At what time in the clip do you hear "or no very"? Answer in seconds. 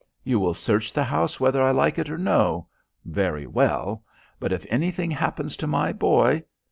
2.09-3.45